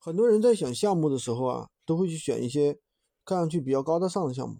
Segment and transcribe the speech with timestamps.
[0.00, 2.78] 很多人在选项目的时候啊，都会去选一些
[3.24, 4.56] 看上去比较高大上的项目，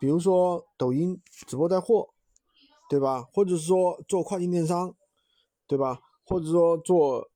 [0.00, 2.10] 比如说抖音直播带货，
[2.88, 3.24] 对吧？
[3.32, 4.94] 或者是说做跨境电商，
[5.66, 6.00] 对吧？
[6.24, 7.28] 或者说做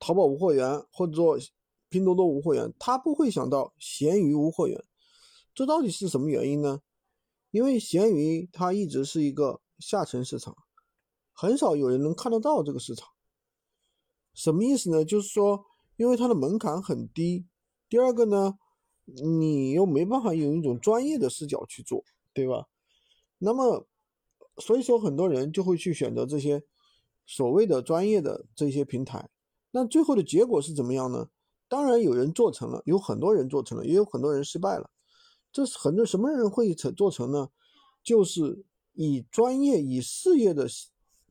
[0.00, 1.38] 淘宝无货源，或者做
[1.88, 4.84] 拼多多无货源，他不会想到闲鱼无货源，
[5.54, 6.82] 这到底是什么原因呢？
[7.52, 10.56] 因为闲鱼它一直是一个下沉市场，
[11.32, 13.08] 很少有人能看得到这个市场。
[14.34, 15.04] 什么意思呢？
[15.04, 15.69] 就是说。
[16.00, 17.44] 因为它的门槛很低，
[17.86, 18.58] 第二个呢，
[19.04, 22.64] 你又没办法用一种专业的视角去做，对吧？
[23.36, 23.86] 那么，
[24.56, 26.64] 所以说很多人就会去选择这些
[27.26, 29.28] 所谓的专业的这些平台。
[29.72, 31.28] 那最后的结果是怎么样呢？
[31.68, 34.88] 当然有人做成了，有很多人做成了，也有很多人失败了。
[35.52, 37.50] 这是很多什么人会成做成呢？
[38.02, 40.66] 就是以专业、以事业的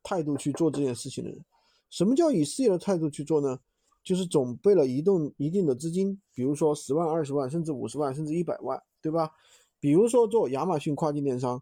[0.03, 1.43] 态度去做这件事情的人。
[1.89, 3.59] 什么叫以事业的态度去做呢？
[4.09, 9.29] 就是准备了移动一定的资金，比如说十万、二十万，甚至五十万，甚至一百万，对吧？
[9.79, 11.61] 比如说做亚马逊跨境电商，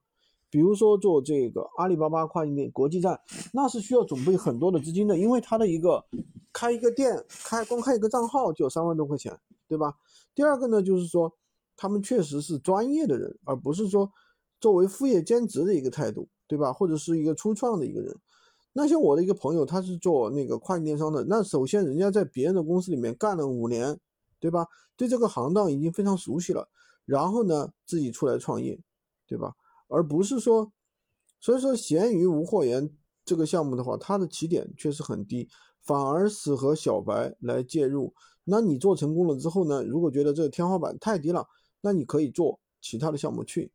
[0.50, 3.20] 比如说做这个阿里巴巴跨境店国际站，
[3.52, 6.02] 那是需要准备很多的资金的，因为它的一个
[6.53, 9.38] 开一个店，开光开一个账号就三万多块钱，
[9.68, 9.94] 对吧？
[10.34, 11.30] 第二个呢，就是说
[11.75, 14.09] 他们确实是专业的人，而不是说
[14.62, 16.72] 作为副业兼职的一个态度，对吧？
[16.72, 18.16] 或者是一个初创的一个人。
[18.80, 21.25] 那像我的一个朋友，他是做那个跨境电商的。
[21.28, 23.97] 那首先人家在别人的公司里面干了五年，
[24.39, 24.67] 对吧？
[24.95, 26.69] 对这个行当已经非常熟悉了。
[27.03, 28.80] 然后呢，自己出来创业，
[29.25, 29.56] 对吧？
[29.88, 30.72] 而不是说，
[31.39, 32.88] 所以说闲鱼无货源
[33.25, 35.50] 这个项目的话，它的起点确实很低，
[35.81, 38.14] 反而适合小白来介入。
[38.44, 39.84] 那你做成功了之后呢？
[39.84, 41.47] 如果觉得这个天花板太低了，
[41.81, 43.72] 那你可以做其他的项目去。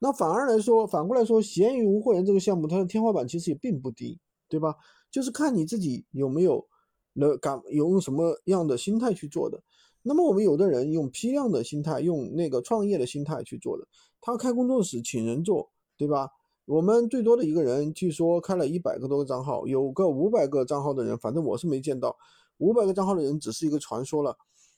[0.00, 4.20] 那反而来说，反过来说，闲鱼无货源这个项目，它的天花板其实也并不低。
[4.48, 4.76] 对吧？
[5.10, 6.66] 就是看你自己有没有
[7.12, 9.62] 能敢用什么样的心态去做的。
[10.02, 13.86] 那么我们有的人用批量的心态，用那个创业的心态去做的。
[14.20, 16.28] 他开工作室请人做，对吧？
[16.66, 22.16] 我们最多的一个人，据说开了一百个多个账号，有个五百个账号的人，反正我是没见到。
[22.58, 24.36] 五百个账号的人只是一个传说了。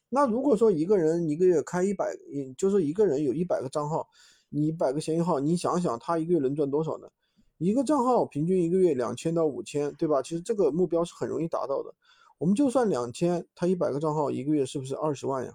[0.08, 2.06] 那如果说一个人一个月开一百，
[2.56, 4.06] 就是一个人有一百个账号，
[4.48, 7.08] 你一百个闲鱼号，你想想他一个月能赚多少呢？
[7.58, 10.20] 一个账号平均一个月两千到五千，对吧？
[10.20, 11.94] 其实这个目标是很容易达到的。
[12.38, 15.52] 我们就算两千，他一百个账号一个月是不是二十万呀？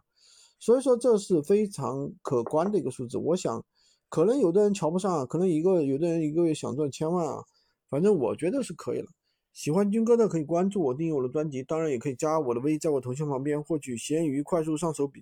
[0.59, 3.17] 所以说这是非常可观的一个数字。
[3.17, 3.63] 我想，
[4.09, 7.43] 可能有的人瞧不上，可能一个有的人一个月想赚千万啊，
[7.89, 9.07] 反正我觉得是可以了。
[9.53, 15.19] 喜欢军哥的可以关注我，订阅我的专辑，当然也可以加我的微，在我头像旁边获取闲鱼快速上手笔。